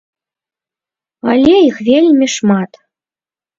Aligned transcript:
Але 1.35 1.53
іх 1.69 1.77
вельмі 1.91 2.27
шмат. 2.39 2.71